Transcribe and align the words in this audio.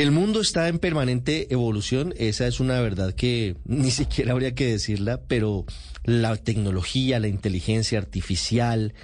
El 0.00 0.12
mundo 0.12 0.40
está 0.40 0.68
en 0.68 0.78
permanente 0.78 1.52
evolución, 1.52 2.14
esa 2.16 2.46
es 2.46 2.58
una 2.58 2.80
verdad 2.80 3.12
que 3.12 3.58
ni 3.66 3.90
siquiera 3.90 4.32
habría 4.32 4.54
que 4.54 4.66
decirla, 4.66 5.20
pero 5.28 5.66
la 6.04 6.38
tecnología, 6.38 7.20
la 7.20 7.28
inteligencia 7.28 7.98
artificial, 7.98 8.94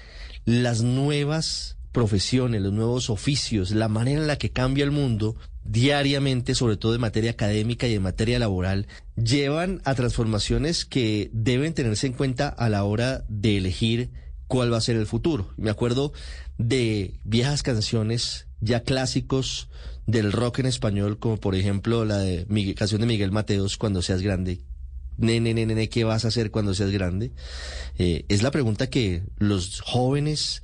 las 0.47 0.81
nuevas 0.81 1.77
profesiones, 1.93 2.63
los 2.63 2.73
nuevos 2.73 3.11
oficios, 3.11 3.73
la 3.73 3.89
manera 3.89 4.23
en 4.23 4.27
la 4.27 4.39
que 4.39 4.53
cambia 4.53 4.85
el 4.85 4.91
mundo 4.91 5.37
diariamente, 5.65 6.55
sobre 6.55 6.79
todo 6.79 6.95
en 6.95 7.03
materia 7.03 7.33
académica 7.33 7.87
y 7.87 7.93
en 7.93 8.03
materia 8.03 8.39
laboral, 8.39 8.87
llevan 9.23 9.83
a 9.85 9.95
transformaciones 9.95 10.87
que 10.87 11.29
deben 11.35 11.75
tenerse 11.75 12.07
en 12.07 12.15
cuenta 12.15 12.49
a 12.49 12.71
la 12.71 12.85
hora 12.85 13.23
de 13.29 13.59
elegir 13.59 14.13
cuál 14.47 14.73
va 14.73 14.79
a 14.79 14.81
ser 14.81 14.97
el 14.97 15.07
futuro. 15.07 15.53
Me 15.59 15.69
acuerdo 15.69 16.15
de 16.57 17.21
viejas 17.23 17.63
canciones 17.63 18.47
ya 18.61 18.81
clásicos 18.81 19.69
del 20.07 20.33
rock 20.33 20.61
en 20.61 20.67
español, 20.67 21.19
como 21.19 21.39
por 21.39 21.55
ejemplo 21.55 22.05
la 22.05 22.19
de 22.19 22.47
canción 22.75 23.01
de 23.01 23.07
Miguel 23.07 23.33
Mateos, 23.33 23.77
Cuando 23.77 24.03
seas 24.03 24.23
grande. 24.23 24.61
Nene, 25.19 25.55
nene, 25.55 25.67
nene, 25.67 25.89
¿qué 25.89 26.05
vas 26.05 26.25
a 26.25 26.29
hacer 26.29 26.51
cuando 26.51 26.75
seas 26.75 26.91
grande? 26.91 27.33
Eh, 27.97 28.27
es 28.29 28.43
la 28.43 28.51
pregunta 28.51 28.91
que 28.91 29.23
los 29.39 29.81
jóvenes 29.81 30.63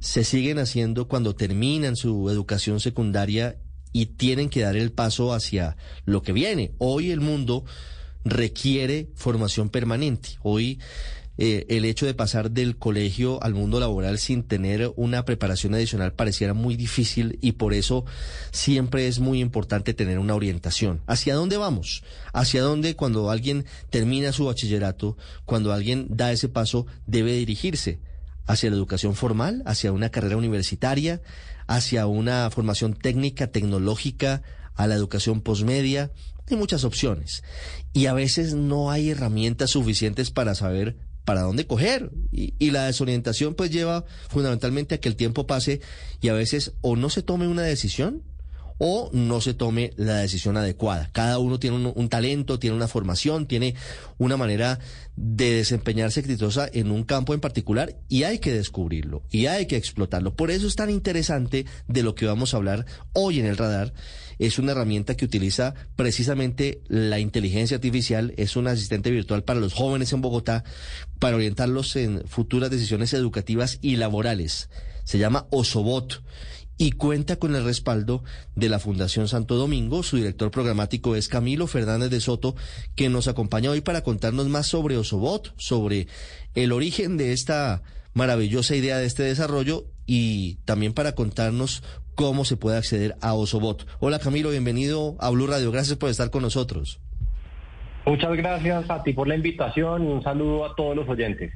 se 0.00 0.24
siguen 0.24 0.58
haciendo 0.58 1.06
cuando 1.06 1.34
terminan 1.34 1.96
su 1.96 2.30
educación 2.30 2.80
secundaria 2.80 3.58
y 3.92 4.06
tienen 4.06 4.48
que 4.48 4.62
dar 4.62 4.76
el 4.76 4.92
paso 4.92 5.34
hacia 5.34 5.76
lo 6.06 6.22
que 6.22 6.32
viene. 6.32 6.72
Hoy 6.78 7.10
el 7.10 7.20
mundo 7.20 7.64
requiere 8.24 9.10
formación 9.14 9.68
permanente. 9.68 10.30
Hoy 10.42 10.80
eh, 11.38 11.64
el 11.68 11.84
hecho 11.84 12.04
de 12.04 12.14
pasar 12.14 12.50
del 12.50 12.76
colegio 12.76 13.42
al 13.42 13.54
mundo 13.54 13.80
laboral 13.80 14.18
sin 14.18 14.42
tener 14.42 14.92
una 14.96 15.24
preparación 15.24 15.74
adicional 15.74 16.12
pareciera 16.12 16.52
muy 16.52 16.76
difícil 16.76 17.38
y 17.40 17.52
por 17.52 17.72
eso 17.72 18.04
siempre 18.50 19.06
es 19.06 19.20
muy 19.20 19.40
importante 19.40 19.94
tener 19.94 20.18
una 20.18 20.34
orientación. 20.34 21.00
¿Hacia 21.06 21.34
dónde 21.34 21.56
vamos? 21.56 22.02
¿Hacia 22.32 22.62
dónde 22.62 22.94
cuando 22.94 23.30
alguien 23.30 23.64
termina 23.88 24.32
su 24.32 24.46
bachillerato, 24.46 25.16
cuando 25.46 25.72
alguien 25.72 26.08
da 26.10 26.30
ese 26.32 26.48
paso, 26.48 26.86
debe 27.06 27.32
dirigirse? 27.32 28.00
¿Hacia 28.46 28.68
la 28.70 28.76
educación 28.76 29.14
formal? 29.14 29.62
¿Hacia 29.64 29.92
una 29.92 30.10
carrera 30.10 30.36
universitaria? 30.36 31.22
¿Hacia 31.66 32.06
una 32.06 32.50
formación 32.50 32.94
técnica, 32.94 33.46
tecnológica? 33.46 34.42
¿A 34.74 34.86
la 34.86 34.94
educación 34.94 35.40
posmedia? 35.40 36.10
Hay 36.50 36.56
muchas 36.56 36.84
opciones 36.84 37.44
y 37.92 38.06
a 38.06 38.12
veces 38.12 38.54
no 38.54 38.90
hay 38.90 39.10
herramientas 39.10 39.70
suficientes 39.70 40.30
para 40.30 40.54
saber 40.54 40.96
para 41.24 41.42
dónde 41.42 41.66
coger. 41.66 42.10
Y, 42.32 42.70
la 42.70 42.86
desorientación 42.86 43.54
pues 43.54 43.70
lleva 43.70 44.04
fundamentalmente 44.28 44.94
a 44.94 45.00
que 45.00 45.08
el 45.08 45.16
tiempo 45.16 45.46
pase 45.46 45.80
y 46.20 46.28
a 46.28 46.34
veces 46.34 46.72
o 46.80 46.96
no 46.96 47.10
se 47.10 47.22
tome 47.22 47.48
una 47.48 47.62
decisión 47.62 48.22
o 48.78 49.10
no 49.12 49.42
se 49.42 49.52
tome 49.52 49.92
la 49.96 50.16
decisión 50.16 50.56
adecuada. 50.56 51.10
Cada 51.12 51.38
uno 51.38 51.58
tiene 51.58 51.76
un, 51.76 51.92
un, 51.94 52.08
talento, 52.08 52.58
tiene 52.58 52.76
una 52.76 52.88
formación, 52.88 53.46
tiene 53.46 53.74
una 54.16 54.38
manera 54.38 54.78
de 55.16 55.52
desempeñarse 55.52 56.20
exitosa 56.20 56.66
en 56.72 56.90
un 56.90 57.04
campo 57.04 57.34
en 57.34 57.40
particular 57.40 57.96
y 58.08 58.22
hay 58.22 58.38
que 58.38 58.52
descubrirlo 58.52 59.22
y 59.30 59.46
hay 59.46 59.66
que 59.66 59.76
explotarlo. 59.76 60.34
Por 60.34 60.50
eso 60.50 60.66
es 60.66 60.76
tan 60.76 60.88
interesante 60.88 61.66
de 61.88 62.02
lo 62.02 62.14
que 62.14 62.24
vamos 62.24 62.54
a 62.54 62.56
hablar 62.56 62.86
hoy 63.12 63.38
en 63.38 63.46
el 63.46 63.58
radar. 63.58 63.92
Es 64.40 64.58
una 64.58 64.72
herramienta 64.72 65.18
que 65.18 65.26
utiliza 65.26 65.74
precisamente 65.96 66.80
la 66.88 67.18
inteligencia 67.18 67.74
artificial, 67.74 68.32
es 68.38 68.56
un 68.56 68.68
asistente 68.68 69.10
virtual 69.10 69.44
para 69.44 69.60
los 69.60 69.74
jóvenes 69.74 70.14
en 70.14 70.22
Bogotá 70.22 70.64
para 71.18 71.36
orientarlos 71.36 71.94
en 71.96 72.26
futuras 72.26 72.70
decisiones 72.70 73.12
educativas 73.12 73.78
y 73.82 73.96
laborales. 73.96 74.70
Se 75.04 75.18
llama 75.18 75.46
Osobot 75.50 76.22
y 76.78 76.92
cuenta 76.92 77.36
con 77.36 77.54
el 77.54 77.64
respaldo 77.64 78.24
de 78.56 78.70
la 78.70 78.78
Fundación 78.78 79.28
Santo 79.28 79.56
Domingo. 79.56 80.02
Su 80.02 80.16
director 80.16 80.50
programático 80.50 81.16
es 81.16 81.28
Camilo 81.28 81.66
Fernández 81.66 82.08
de 82.08 82.22
Soto, 82.22 82.56
que 82.96 83.10
nos 83.10 83.28
acompaña 83.28 83.70
hoy 83.70 83.82
para 83.82 84.02
contarnos 84.02 84.48
más 84.48 84.68
sobre 84.68 84.96
Osobot, 84.96 85.52
sobre 85.58 86.08
el 86.54 86.72
origen 86.72 87.18
de 87.18 87.34
esta 87.34 87.82
maravillosa 88.14 88.74
idea 88.74 88.96
de 88.96 89.04
este 89.04 89.22
desarrollo 89.22 89.84
y 90.12 90.56
también 90.64 90.92
para 90.92 91.14
contarnos 91.14 91.84
cómo 92.16 92.44
se 92.44 92.56
puede 92.56 92.76
acceder 92.76 93.14
a 93.20 93.34
Osobot. 93.34 93.86
Hola 94.00 94.18
Camilo, 94.18 94.50
bienvenido 94.50 95.14
a 95.20 95.30
Blue 95.30 95.46
Radio. 95.46 95.70
Gracias 95.70 95.96
por 95.98 96.10
estar 96.10 96.30
con 96.30 96.42
nosotros. 96.42 96.98
Muchas 98.04 98.36
gracias 98.36 98.90
a 98.90 99.04
ti 99.04 99.12
por 99.12 99.28
la 99.28 99.36
invitación 99.36 100.02
y 100.02 100.08
un 100.08 100.20
saludo 100.20 100.64
a 100.64 100.74
todos 100.74 100.96
los 100.96 101.08
oyentes. 101.08 101.52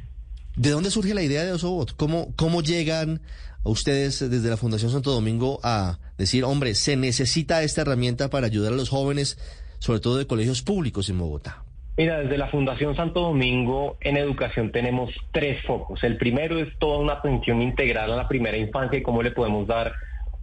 ¿De 0.54 0.70
dónde 0.70 0.92
surge 0.92 1.14
la 1.14 1.24
idea 1.24 1.42
de 1.42 1.50
Osobot? 1.50 1.96
¿Cómo, 1.96 2.32
cómo 2.36 2.62
llegan 2.62 3.22
a 3.64 3.70
ustedes 3.70 4.20
desde 4.20 4.50
la 4.50 4.56
Fundación 4.56 4.92
Santo 4.92 5.10
Domingo 5.10 5.58
a 5.64 5.98
decir, 6.16 6.44
hombre, 6.44 6.76
se 6.76 6.94
necesita 6.94 7.64
esta 7.64 7.80
herramienta 7.80 8.30
para 8.30 8.46
ayudar 8.46 8.72
a 8.72 8.76
los 8.76 8.88
jóvenes, 8.88 9.36
sobre 9.80 9.98
todo 9.98 10.16
de 10.16 10.28
colegios 10.28 10.62
públicos 10.62 11.08
en 11.08 11.18
Bogotá? 11.18 11.64
Mira, 11.96 12.18
desde 12.18 12.38
la 12.38 12.48
Fundación 12.48 12.96
Santo 12.96 13.20
Domingo 13.20 13.96
en 14.00 14.16
educación 14.16 14.72
tenemos 14.72 15.12
tres 15.30 15.62
focos. 15.64 16.02
El 16.02 16.16
primero 16.16 16.58
es 16.58 16.76
toda 16.78 16.98
una 16.98 17.12
atención 17.14 17.62
integral 17.62 18.12
a 18.12 18.16
la 18.16 18.26
primera 18.26 18.56
infancia 18.56 18.98
y 18.98 19.02
cómo 19.02 19.22
le 19.22 19.30
podemos 19.30 19.68
dar 19.68 19.94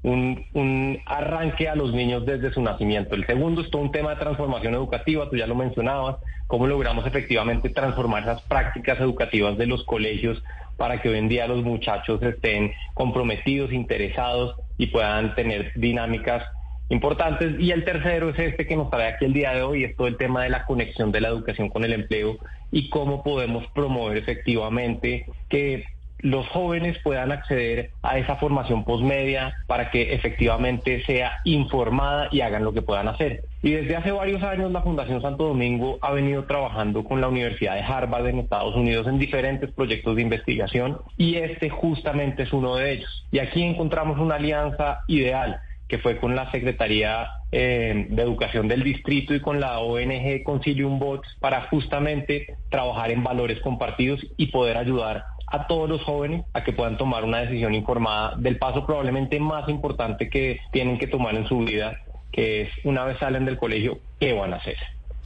un, 0.02 0.46
un, 0.54 1.00
arranque 1.06 1.68
a 1.68 1.76
los 1.76 1.94
niños 1.94 2.26
desde 2.26 2.54
su 2.54 2.62
nacimiento. 2.62 3.16
El 3.16 3.28
segundo 3.28 3.62
es 3.62 3.70
todo 3.70 3.82
un 3.82 3.92
tema 3.92 4.12
de 4.12 4.22
transformación 4.22 4.76
educativa, 4.76 5.30
tú 5.30 5.36
ya 5.36 5.46
lo 5.46 5.56
mencionabas, 5.56 6.18
cómo 6.48 6.68
logramos 6.68 7.06
efectivamente 7.06 7.70
transformar 7.70 8.24
esas 8.24 8.42
prácticas 8.44 9.00
educativas 9.02 9.58
de 9.58 9.68
los 9.68 9.84
colegios 9.84 10.42
para 10.78 11.02
que 11.02 11.10
hoy 11.10 11.18
en 11.18 11.28
día 11.28 11.48
los 11.48 11.64
muchachos 11.64 12.24
estén 12.24 12.72
comprometidos, 12.94 13.74
interesados 13.74 14.56
y 14.78 14.88
puedan 14.88 15.36
tener 15.36 15.74
dinámicas 15.76 16.44
importantes. 16.92 17.60
Y 17.60 17.72
el 17.72 17.84
tercero 17.84 18.30
es 18.30 18.40
este 18.40 18.68
que 18.68 18.76
nos 18.76 18.90
trae 18.90 19.14
aquí 19.14 19.26
el 19.26 19.34
día 19.34 19.54
de 19.54 19.64
hoy, 19.64 19.84
es 19.84 19.96
todo 19.96 20.08
el 20.08 20.18
tema 20.18 20.44
de 20.44 20.50
la 20.50 20.66
conexión 20.66 21.12
de 21.12 21.22
la 21.22 21.30
educación 21.30 21.70
con 21.70 21.84
el 21.84 21.94
empleo 21.94 22.38
y 22.72 22.90
cómo 22.90 23.24
podemos 23.24 23.66
promover 23.74 24.18
efectivamente 24.18 25.26
que 25.50 25.86
los 26.22 26.48
jóvenes 26.50 26.98
puedan 27.04 27.32
acceder 27.32 27.92
a 28.04 28.20
esa 28.20 28.36
formación 28.36 28.84
postmedia 28.84 29.56
para 29.66 29.90
que 29.90 30.14
efectivamente 30.14 31.04
sea 31.06 31.40
informada 31.46 32.30
y 32.32 32.42
hagan 32.42 32.64
lo 32.64 32.74
que 32.74 32.84
puedan 32.84 33.08
hacer. 33.08 33.44
Y 33.64 33.72
desde 33.72 33.96
hace 33.96 34.12
varios 34.12 34.44
años 34.44 34.72
la 34.72 34.82
Fundación 34.82 35.22
Santo 35.22 35.46
Domingo 35.46 35.98
ha 36.02 36.12
venido 36.12 36.44
trabajando 36.46 37.04
con 37.04 37.22
la 37.22 37.28
Universidad 37.28 37.74
de 37.74 37.82
Harvard 37.82 38.28
en 38.28 38.40
Estados 38.40 38.76
Unidos 38.76 39.08
en 39.08 39.18
diferentes 39.18 39.72
proyectos 39.72 40.16
de 40.16 40.22
investigación 40.22 41.00
y 41.18 41.38
este 41.38 41.70
justamente 41.70 42.44
es 42.44 42.54
uno 42.54 42.76
de 42.76 42.92
ellos. 42.94 43.26
Y 43.32 43.40
aquí 43.40 43.64
encontramos 43.64 44.20
una 44.20 44.36
alianza 44.36 45.00
ideal 45.08 45.60
que 45.92 45.98
fue 45.98 46.18
con 46.18 46.38
la 46.38 46.50
Secretaría 46.52 47.28
eh, 47.52 48.06
de 48.08 48.22
Educación 48.22 48.70
del 48.70 48.82
Distrito 48.82 49.36
y 49.36 49.42
con 49.42 49.60
la 49.60 49.80
ONG 49.80 50.42
Concilium 50.42 51.00
Bots 51.00 51.28
para 51.42 51.64
justamente 51.64 52.56
trabajar 52.70 53.12
en 53.12 53.26
valores 53.26 53.60
compartidos 53.60 54.26
y 54.38 54.48
poder 54.48 54.78
ayudar 54.78 55.26
a 55.48 55.68
todos 55.68 55.90
los 55.90 56.02
jóvenes 56.04 56.46
a 56.54 56.64
que 56.64 56.72
puedan 56.72 56.98
tomar 56.98 57.26
una 57.26 57.40
decisión 57.40 57.76
informada 57.76 58.38
del 58.38 58.58
paso 58.58 58.86
probablemente 58.86 59.38
más 59.42 59.68
importante 59.68 60.30
que 60.30 60.62
tienen 60.72 60.98
que 60.98 61.08
tomar 61.08 61.36
en 61.36 61.46
su 61.46 61.60
vida, 61.60 61.98
que 62.32 62.62
es 62.62 62.70
una 62.86 63.04
vez 63.04 63.18
salen 63.18 63.44
del 63.44 63.58
colegio, 63.58 64.00
¿qué 64.18 64.32
van 64.32 64.54
a 64.54 64.58
hacer? 64.58 64.78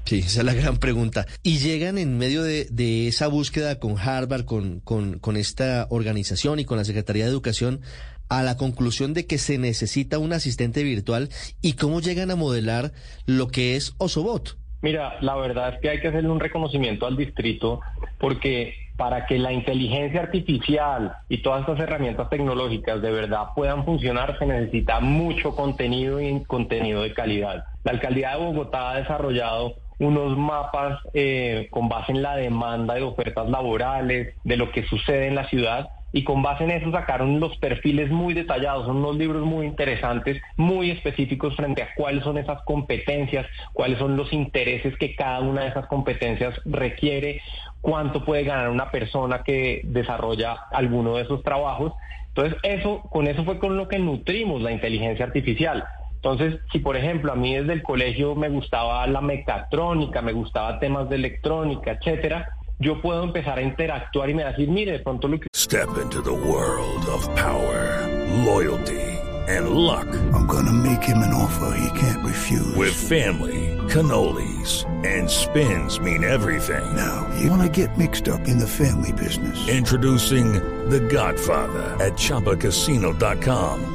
Sí, 0.06 0.20
esa 0.20 0.42
es 0.42 0.46
la 0.46 0.54
gran 0.54 0.78
pregunta. 0.78 1.26
Y 1.42 1.58
llegan 1.58 1.98
en 1.98 2.18
medio 2.18 2.44
de, 2.44 3.08
esa 3.08 3.28
búsqueda 3.28 3.80
con 3.80 3.98
Harvard, 3.98 4.46
con, 4.46 4.80
con, 4.82 5.20
con 5.20 5.36
esta 5.36 5.88
organización 5.90 6.60
y 6.60 6.66
con 6.66 6.78
la 6.78 6.86
Secretaría 6.86 7.26
de 7.26 7.32
Educación 7.32 7.82
a 8.30 8.44
la 8.44 8.58
conclusión 8.58 9.14
de 9.14 9.26
que 9.28 9.38
se 9.38 9.58
necesita 9.58 10.20
un 10.20 10.34
asistente 10.34 10.84
virtual 10.84 11.30
y 11.62 11.74
cómo 11.74 12.02
llegan 12.02 12.32
a 12.32 12.36
modelar 12.36 12.92
lo 13.26 13.48
que 13.48 13.76
es 13.76 13.96
Osobot. 13.98 14.58
Mira, 14.82 15.18
la 15.22 15.36
verdad 15.36 15.74
es 15.74 15.82
que 15.82 15.90
hay 15.90 16.00
que 16.00 16.10
hacerle 16.10 16.30
un 16.30 16.40
reconocimiento 16.40 17.08
al 17.08 17.18
distrito 17.18 17.82
porque 18.20 18.76
para 18.98 19.26
que 19.26 19.40
la 19.40 19.52
inteligencia 19.52 20.22
artificial 20.22 21.16
y 21.28 21.42
todas 21.42 21.62
estas 21.62 21.80
herramientas 21.80 22.30
tecnológicas 22.30 23.02
de 23.02 23.12
verdad 23.12 23.48
puedan 23.56 23.84
funcionar 23.84 24.38
se 24.38 24.46
necesita 24.46 25.00
mucho 25.00 25.56
contenido 25.56 26.22
y 26.22 26.44
contenido 26.44 27.02
de 27.02 27.14
calidad. 27.14 27.66
La 27.84 27.92
alcaldía 27.92 28.32
de 28.32 28.38
Bogotá 28.38 28.92
ha 28.92 28.98
desarrollado 28.98 29.76
unos 30.00 30.38
mapas 30.38 31.00
eh, 31.14 31.68
con 31.72 31.90
base 31.90 32.12
en 32.12 32.22
la 32.22 32.36
demanda 32.36 32.96
de 32.96 33.04
ofertas 33.04 33.50
laborales, 33.50 34.36
de 34.44 34.58
lo 34.58 34.72
que 34.72 34.84
sucede 34.84 35.28
en 35.28 35.36
la 35.36 35.48
ciudad 35.48 35.90
y 36.16 36.24
con 36.24 36.42
base 36.42 36.64
en 36.64 36.72
eso 36.72 36.94
sacaron 36.94 37.42
los 37.42 37.58
perfiles 37.58 38.10
muy 38.10 38.34
detallados, 38.34 38.86
son 38.86 38.98
unos 38.98 39.18
libros 39.18 39.46
muy 39.46 39.66
interesantes, 39.66 40.42
muy 40.56 40.90
específicos 40.90 41.58
frente 41.58 41.84
a 41.84 41.90
cuáles 41.94 42.24
son 42.24 42.38
esas 42.38 42.62
competencias, 42.64 43.46
cuáles 43.74 44.00
son 44.00 44.16
los 44.16 44.32
intereses 44.32 44.96
que 44.98 45.14
cada 45.14 45.42
una 45.42 45.64
de 45.64 45.72
esas 45.72 45.88
competencias 45.88 46.58
requiere, 46.64 47.42
cuánto 47.82 48.24
puede 48.24 48.46
ganar 48.46 48.70
una 48.70 48.92
persona 48.92 49.44
que 49.44 49.82
desarrolla 49.84 50.54
alguno 50.72 51.18
de 51.18 51.24
esos 51.24 51.44
trabajos. 51.44 51.92
Entonces, 52.30 52.58
eso, 52.64 53.02
con 53.12 53.28
eso 53.28 53.44
fue 53.44 53.60
con 53.60 53.76
lo 53.76 53.90
que 53.90 54.00
nutrimos 54.00 54.62
la 54.62 54.72
inteligencia 54.72 55.26
artificial. 55.26 55.84
Entonces, 56.26 56.60
si 56.72 56.80
por 56.80 56.98
ejemplo 56.98 57.32
a 57.32 57.36
mí 57.36 57.56
desde 57.56 57.74
el 57.74 57.84
colegio 57.84 58.34
me 58.34 58.50
gustaba 58.50 59.06
la 59.06 59.22
mecatrónica, 59.22 60.24
me 60.24 60.34
gustaba 60.34 60.80
temas 60.80 61.08
de 61.08 61.18
electrónica, 61.18 61.92
etcétera, 61.92 62.50
yo 62.80 63.00
puedo 63.00 63.24
empezar 63.24 63.60
a 63.60 63.62
interactuar 63.62 64.32
y 64.32 64.34
me 64.34 64.44
decir, 64.44 64.68
mire, 64.68 64.94
de 64.94 65.00
pronto 65.00 65.28
lo 65.28 65.40
que 65.40 65.46
Step 65.54 65.88
into 66.02 66.24
the 66.24 66.32
world 66.32 67.06
of 67.14 67.28
power, 67.36 68.10
loyalty, 68.44 69.06
and 69.48 69.70
luck. 69.70 70.08
I'm 70.34 70.48
gonna 70.48 70.74
make 70.74 71.04
him 71.04 71.20
an 71.20 71.32
offer 71.32 71.78
he 71.78 72.00
can't 72.00 72.26
refuse. 72.26 72.76
With 72.76 72.96
family, 72.96 73.78
cannolis, 73.88 74.84
and 75.06 75.30
spins 75.30 76.00
mean 76.00 76.24
everything. 76.24 76.84
Now, 76.96 77.30
you 77.40 77.52
wanna 77.52 77.70
get 77.70 77.96
mixed 78.00 78.28
up 78.28 78.48
in 78.48 78.58
the 78.58 78.68
family 78.68 79.14
business. 79.14 79.68
Introducing 79.70 80.54
The 80.90 81.02
Godfather 81.02 81.84
at 82.04 82.14
ChumbaCasino.com. 82.14 83.95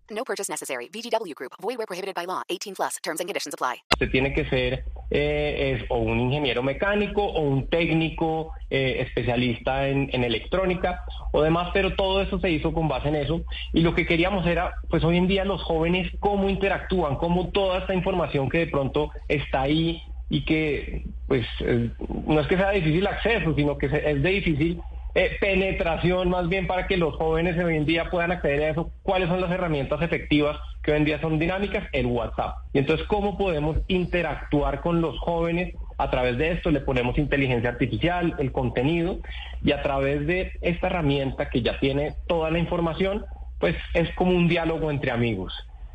No 0.11 0.23
purchase 0.23 0.49
necessary. 0.49 0.87
VGW 0.89 1.33
Group. 1.35 1.53
Void 1.61 1.77
where 1.77 1.87
prohibited 1.87 2.15
by 2.15 2.25
law. 2.25 2.43
18 2.49 2.75
plus. 2.75 2.97
Terms 3.03 3.19
and 3.19 3.27
conditions 3.27 3.53
apply. 3.53 3.83
usted 3.93 4.11
tiene 4.11 4.33
que 4.33 4.45
ser 4.45 4.83
eh, 5.09 5.77
es 5.77 5.85
o 5.89 5.97
un 5.97 6.19
ingeniero 6.19 6.63
mecánico 6.63 7.23
o 7.23 7.41
un 7.41 7.67
técnico 7.67 8.53
eh, 8.69 8.97
especialista 8.99 9.87
en, 9.87 10.09
en 10.13 10.23
electrónica 10.23 11.03
o 11.31 11.41
demás, 11.41 11.69
pero 11.73 11.95
todo 11.95 12.21
eso 12.21 12.39
se 12.39 12.49
hizo 12.49 12.73
con 12.73 12.87
base 12.87 13.09
en 13.09 13.15
eso. 13.15 13.41
Y 13.73 13.81
lo 13.81 13.93
que 13.93 14.05
queríamos 14.05 14.45
era, 14.47 14.73
pues 14.89 15.03
hoy 15.03 15.17
en 15.17 15.27
día 15.27 15.45
los 15.45 15.61
jóvenes, 15.63 16.11
cómo 16.19 16.49
interactúan, 16.49 17.15
cómo 17.17 17.49
toda 17.49 17.79
esta 17.79 17.93
información 17.93 18.49
que 18.49 18.59
de 18.59 18.67
pronto 18.67 19.11
está 19.27 19.61
ahí 19.61 20.01
y 20.29 20.45
que, 20.45 21.03
pues, 21.27 21.45
eh, 21.59 21.89
no 22.25 22.39
es 22.39 22.47
que 22.47 22.57
sea 22.57 22.71
difícil 22.71 23.05
acceso, 23.05 23.53
sino 23.53 23.77
que 23.77 23.87
es 23.87 23.91
de 24.23 24.29
difícil 24.29 24.81
eh, 25.13 25.37
penetración 25.39 26.29
más 26.29 26.47
bien 26.47 26.67
para 26.67 26.87
que 26.87 26.97
los 26.97 27.15
jóvenes 27.15 27.57
hoy 27.61 27.75
en 27.75 27.85
día 27.85 28.09
puedan 28.09 28.31
acceder 28.31 28.63
a 28.63 28.69
eso. 28.69 28.91
¿Cuáles 29.03 29.29
son 29.29 29.41
las 29.41 29.51
herramientas 29.51 30.01
efectivas 30.01 30.57
que 30.83 30.91
hoy 30.91 30.97
en 30.97 31.05
día 31.05 31.19
son 31.19 31.37
dinámicas? 31.37 31.87
El 31.91 32.05
WhatsApp. 32.05 32.55
Y 32.73 32.79
entonces, 32.79 33.05
¿cómo 33.07 33.37
podemos 33.37 33.77
interactuar 33.87 34.81
con 34.81 35.01
los 35.01 35.19
jóvenes? 35.19 35.75
A 35.97 36.09
través 36.09 36.37
de 36.37 36.51
esto 36.51 36.71
le 36.71 36.79
ponemos 36.79 37.17
inteligencia 37.17 37.69
artificial, 37.69 38.35
el 38.39 38.51
contenido, 38.51 39.19
y 39.63 39.71
a 39.71 39.83
través 39.83 40.25
de 40.25 40.53
esta 40.61 40.87
herramienta 40.87 41.49
que 41.49 41.61
ya 41.61 41.79
tiene 41.79 42.15
toda 42.27 42.49
la 42.49 42.59
información, 42.59 43.25
pues 43.59 43.75
es 43.93 44.09
como 44.15 44.31
un 44.31 44.47
diálogo 44.47 44.89
entre 44.89 45.11
amigos. 45.11 45.53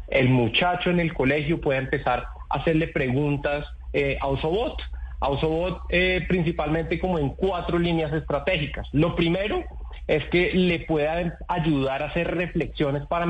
El 0.09 0.29
muchacho 0.29 0.91
en 0.91 1.01
el 1.01 1.13
colegio 1.13 1.61
puede 1.61 1.81
empezar 1.81 2.27
a 2.49 2.59
hacerle 2.59 2.89
preguntas 2.89 3.67
eh, 3.93 4.19
a 4.21 4.29
Osobot. 4.29 4.81
Ausobot 5.21 5.83
eh, 5.89 6.25
principalmente 6.29 6.99
como 6.99 7.19
en 7.19 7.31
cuatro 7.31 7.79
líneas 7.79 8.13
estratégicas. 8.13 8.89
Lo 8.93 9.17
primero 9.17 9.65
es 10.07 10.25
que 10.27 10.53
le 10.53 10.81
pueda 10.81 11.39
ayudar 11.49 12.03
a 12.03 12.07
hacer 12.07 12.35
reflexiones 12.35 13.07
para 13.07 13.27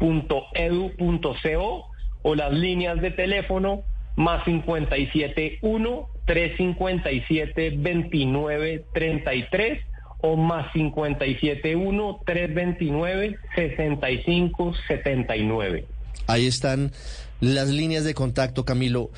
ser.educacionbogotá.edu.co 0.00 1.90
o 2.22 2.34
las 2.34 2.52
líneas 2.52 3.00
de 3.00 3.10
teléfono 3.10 3.82
más 4.16 4.44
571 4.44 6.08
357 6.26 7.70
2933 7.70 9.78
o 10.22 10.36
más 10.36 10.70
571 10.72 12.20
329 12.26 13.38
6579. 13.56 15.86
Ahí 16.26 16.46
están 16.46 16.92
las 17.40 17.68
líneas 17.68 18.04
de 18.04 18.14
contacto, 18.14 18.64
Camilo. 18.64 19.10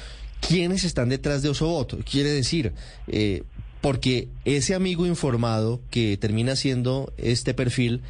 ¿Quiénes 0.47 0.85
están 0.85 1.09
detrás 1.09 1.43
de 1.43 1.49
Osobot? 1.49 2.05
Quiere 2.05 2.29
decir, 2.31 2.73
eh, 3.09 3.43
porque 3.81 4.29
ese 4.45 4.75
amigo 4.75 5.07
informado 5.07 5.81
que 5.91 6.17
termina 6.17 6.57
siendo 6.57 7.13
este 7.17 7.55
perfil 7.55 8.03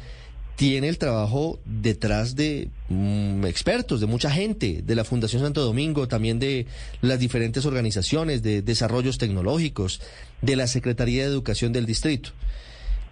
tiene 0.55 0.87
el 0.87 0.97
trabajo 0.97 1.59
detrás 1.65 2.35
de 2.35 2.69
mm, 2.89 3.45
expertos, 3.45 3.99
de 3.99 4.07
mucha 4.07 4.29
gente, 4.29 4.81
de 4.83 4.95
la 4.95 5.03
Fundación 5.03 5.41
Santo 5.41 5.61
Domingo, 5.61 6.07
también 6.07 6.39
de 6.39 6.67
las 7.01 7.19
diferentes 7.19 7.65
organizaciones 7.65 8.43
de 8.43 8.61
desarrollos 8.61 9.17
tecnológicos, 9.17 10.01
de 10.41 10.55
la 10.55 10.67
Secretaría 10.67 11.23
de 11.23 11.29
Educación 11.29 11.73
del 11.73 11.85
Distrito. 11.85 12.29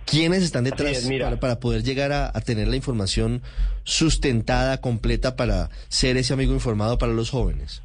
¿Quiénes 0.05 0.43
están 0.43 0.63
detrás 0.63 1.05
es, 1.05 1.19
para, 1.19 1.39
para 1.39 1.59
poder 1.59 1.83
llegar 1.83 2.11
a, 2.11 2.31
a 2.33 2.41
tener 2.41 2.67
la 2.67 2.75
información 2.75 3.41
sustentada, 3.83 4.81
completa, 4.81 5.35
para 5.35 5.69
ser 5.89 6.17
ese 6.17 6.33
amigo 6.33 6.53
informado 6.53 6.97
para 6.97 7.13
los 7.13 7.29
jóvenes? 7.29 7.81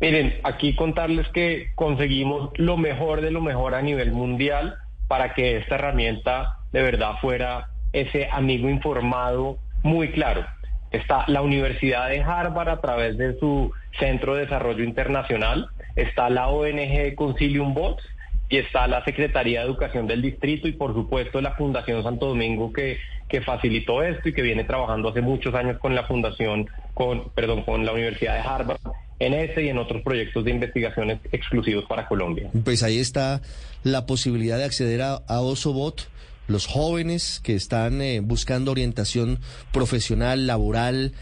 Miren, 0.00 0.34
aquí 0.42 0.74
contarles 0.74 1.26
que 1.28 1.70
conseguimos 1.74 2.50
lo 2.56 2.76
mejor 2.76 3.22
de 3.22 3.30
lo 3.30 3.40
mejor 3.40 3.74
a 3.74 3.82
nivel 3.82 4.12
mundial 4.12 4.76
para 5.08 5.32
que 5.34 5.56
esta 5.58 5.76
herramienta 5.76 6.58
de 6.72 6.82
verdad 6.82 7.12
fuera 7.20 7.70
ese 7.96 8.28
amigo 8.30 8.68
informado 8.68 9.58
muy 9.82 10.10
claro. 10.10 10.44
Está 10.90 11.24
la 11.28 11.42
Universidad 11.42 12.08
de 12.08 12.20
Harvard 12.20 12.68
a 12.68 12.80
través 12.80 13.16
de 13.16 13.38
su 13.38 13.72
Centro 13.98 14.34
de 14.34 14.42
Desarrollo 14.42 14.84
Internacional, 14.84 15.68
está 15.96 16.28
la 16.28 16.48
ONG 16.48 17.14
Concilium 17.14 17.74
Bots 17.74 18.04
y 18.48 18.58
está 18.58 18.86
la 18.86 19.02
Secretaría 19.04 19.60
de 19.60 19.66
Educación 19.66 20.06
del 20.06 20.22
Distrito 20.22 20.68
y 20.68 20.72
por 20.72 20.92
supuesto 20.94 21.40
la 21.40 21.56
Fundación 21.56 22.02
Santo 22.02 22.26
Domingo 22.26 22.72
que, 22.72 22.98
que 23.28 23.40
facilitó 23.40 24.02
esto 24.02 24.28
y 24.28 24.34
que 24.34 24.42
viene 24.42 24.64
trabajando 24.64 25.08
hace 25.08 25.22
muchos 25.22 25.54
años 25.54 25.78
con 25.78 25.94
la 25.94 26.04
Fundación, 26.04 26.68
con, 26.94 27.30
perdón, 27.30 27.62
con 27.62 27.84
la 27.84 27.92
Universidad 27.92 28.34
de 28.34 28.48
Harvard 28.48 28.80
en 29.18 29.32
este 29.32 29.64
y 29.64 29.68
en 29.70 29.78
otros 29.78 30.02
proyectos 30.02 30.44
de 30.44 30.50
investigaciones 30.50 31.18
exclusivos 31.32 31.86
para 31.86 32.06
Colombia. 32.06 32.50
Pues 32.64 32.82
ahí 32.82 32.98
está 32.98 33.40
la 33.82 34.04
posibilidad 34.04 34.58
de 34.58 34.64
acceder 34.64 35.00
a, 35.00 35.14
a 35.26 35.40
Osobot, 35.40 36.08
los 36.46 36.66
jóvenes 36.66 37.40
que 37.42 37.54
están 37.54 38.00
eh, 38.00 38.20
buscando 38.20 38.70
orientación 38.70 39.40
profesional, 39.72 40.46
laboral, 40.46 41.12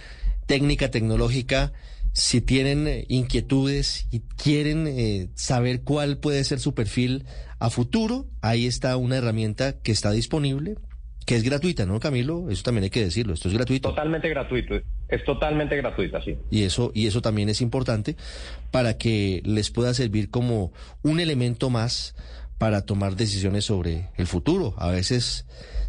técnica, 0.46 0.90
tecnológica. 0.90 1.72
Si 2.12 2.40
tienen 2.40 2.86
eh, 2.86 3.04
inquietudes 3.08 4.06
y 4.10 4.20
quieren 4.20 4.86
eh, 4.86 5.28
saber 5.34 5.82
cuál 5.82 6.18
puede 6.18 6.44
ser 6.44 6.60
su 6.60 6.74
perfil 6.74 7.24
a 7.58 7.70
futuro, 7.70 8.26
ahí 8.40 8.66
está 8.66 8.96
una 8.96 9.16
herramienta 9.16 9.80
que 9.80 9.90
está 9.90 10.10
disponible, 10.12 10.76
que 11.26 11.36
es 11.36 11.42
gratuita, 11.42 11.86
¿no, 11.86 11.98
Camilo? 12.00 12.50
Eso 12.50 12.62
también 12.62 12.84
hay 12.84 12.90
que 12.90 13.02
decirlo, 13.02 13.34
esto 13.34 13.48
es 13.48 13.54
gratuito. 13.54 13.88
Totalmente 13.88 14.28
gratuito, 14.28 14.74
es 15.08 15.24
totalmente 15.24 15.76
gratuita, 15.76 16.22
sí. 16.22 16.36
Y 16.50 16.64
eso, 16.64 16.92
y 16.94 17.06
eso 17.06 17.22
también 17.22 17.48
es 17.48 17.60
importante 17.60 18.16
para 18.70 18.98
que 18.98 19.40
les 19.44 19.70
pueda 19.70 19.94
servir 19.94 20.30
como 20.30 20.72
un 21.02 21.20
elemento 21.20 21.70
más 21.70 22.14
para 22.58 22.82
tomar 22.82 23.16
decisiones 23.16 23.64
sobre 23.64 24.10
el 24.16 24.26
futuro. 24.26 24.74
A 24.78 24.88
veces 24.88 25.46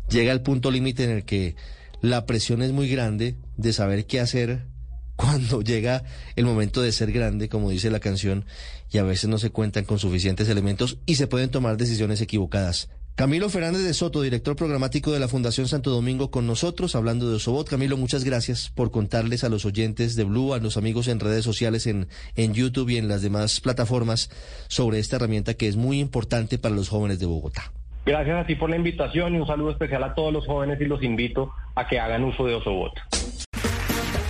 llega 0.09 0.31
el 0.31 0.41
punto 0.41 0.71
límite 0.71 1.03
en 1.03 1.09
el 1.11 1.25
que 1.25 1.55
la 2.01 2.25
presión 2.25 2.61
es 2.61 2.71
muy 2.71 2.89
grande 2.89 3.35
de 3.57 3.73
saber 3.73 4.05
qué 4.05 4.19
hacer 4.19 4.67
cuando 5.15 5.61
llega 5.61 6.03
el 6.35 6.45
momento 6.45 6.81
de 6.81 6.91
ser 6.91 7.11
grande, 7.11 7.47
como 7.49 7.69
dice 7.69 7.89
la 7.89 7.99
canción, 7.99 8.45
y 8.91 8.97
a 8.97 9.03
veces 9.03 9.29
no 9.29 9.37
se 9.37 9.49
cuentan 9.49 9.85
con 9.85 9.99
suficientes 9.99 10.49
elementos 10.49 10.99
y 11.05 11.15
se 11.15 11.27
pueden 11.27 11.49
tomar 11.49 11.77
decisiones 11.77 12.21
equivocadas. 12.21 12.89
Camilo 13.15 13.47
Fernández 13.49 13.83
de 13.83 13.93
Soto, 13.93 14.21
director 14.21 14.57
programático 14.57 15.13
de 15.13 15.21
la 15.21 15.29
Fundación 15.29 15.69
Santo 15.69 15.89
Domingo, 15.89 16.31
con 16.31 16.45
nosotros, 16.45 16.95
hablando 16.95 17.29
de 17.29 17.37
Osobot. 17.37 17.65
Camilo, 17.65 17.95
muchas 17.95 18.25
gracias 18.25 18.69
por 18.75 18.91
contarles 18.91 19.45
a 19.45 19.49
los 19.49 19.63
oyentes 19.63 20.17
de 20.17 20.25
Blue, 20.25 20.53
a 20.53 20.57
los 20.57 20.75
amigos 20.75 21.07
en 21.07 21.21
redes 21.21 21.45
sociales, 21.45 21.87
en, 21.87 22.09
en 22.35 22.53
YouTube 22.53 22.89
y 22.89 22.97
en 22.97 23.07
las 23.07 23.21
demás 23.21 23.61
plataformas, 23.61 24.29
sobre 24.67 24.99
esta 24.99 25.15
herramienta 25.15 25.53
que 25.53 25.69
es 25.69 25.77
muy 25.77 26.01
importante 26.01 26.57
para 26.57 26.75
los 26.75 26.89
jóvenes 26.89 27.19
de 27.19 27.25
Bogotá. 27.25 27.71
Gracias 28.05 28.43
a 28.43 28.45
ti 28.45 28.55
por 28.55 28.69
la 28.69 28.75
invitación 28.75 29.33
y 29.33 29.39
un 29.39 29.47
saludo 29.47 29.71
especial 29.71 30.03
a 30.03 30.13
todos 30.13 30.33
los 30.33 30.45
jóvenes 30.45 30.81
y 30.81 30.83
los 30.83 31.01
invito 31.01 31.51
a 31.75 31.87
que 31.87 31.97
hagan 31.97 32.25
uso 32.25 32.45
de 32.45 32.55
Osobot. 32.55 32.91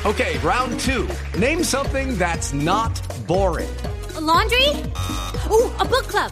Okay, 0.05 0.37
round 0.43 0.79
two. 0.79 1.07
Name 1.39 1.63
something 1.63 2.15
that's 2.19 2.53
not 2.53 3.01
boring. 3.25 3.67
A 4.15 4.21
laundry? 4.21 4.69
Ooh, 5.49 5.71
a 5.79 5.85
book 5.85 6.07
club. 6.07 6.31